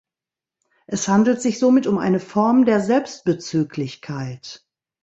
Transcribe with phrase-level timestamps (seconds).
[0.87, 4.65] Es handelt sich somit um eine Form der Selbstbezüglichkeit.